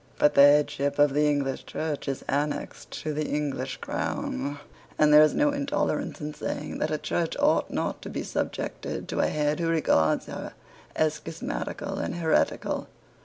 But 0.17 0.33
the 0.33 0.41
headship 0.41 0.97
of 0.97 1.13
the 1.13 1.27
English 1.29 1.67
Church 1.67 2.07
is 2.07 2.25
annexed 2.27 2.89
to 3.03 3.13
the 3.13 3.27
English 3.27 3.77
crown; 3.77 4.57
and 4.97 5.13
there 5.13 5.21
is 5.21 5.35
no 5.35 5.51
intolerance 5.51 6.19
in 6.19 6.33
saying 6.33 6.79
that 6.79 6.89
a 6.89 6.97
Church 6.97 7.37
ought 7.37 7.69
not 7.69 8.01
to 8.01 8.09
be 8.09 8.23
subjected 8.23 9.07
to 9.09 9.19
a 9.19 9.27
head 9.27 9.59
who 9.59 9.67
regards 9.69 10.25
her 10.25 10.53
as 10.95 11.19
schismatical 11.19 11.99
and 11.99 12.15
heretical. 12.15 12.87